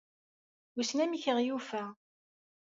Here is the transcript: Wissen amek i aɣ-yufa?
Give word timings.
Wissen 0.75 1.03
amek 1.03 1.23
i 1.25 1.29
aɣ-yufa? 1.31 1.83